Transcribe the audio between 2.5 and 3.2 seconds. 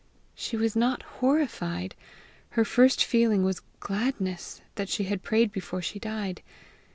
her first